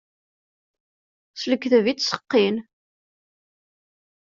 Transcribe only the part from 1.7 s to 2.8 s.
i ttseqqin.